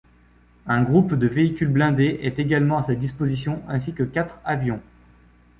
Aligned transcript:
Un 0.65 0.81
groupe 0.81 1.13
de 1.13 1.27
véhicules 1.27 1.67
blindés 1.71 2.17
est 2.23 2.39
également 2.39 2.79
à 2.79 2.81
sa 2.81 2.95
disposition 2.95 3.61
ainsi 3.67 3.93
que 3.93 4.01
quatre 4.01 4.41
avions. 4.43 4.81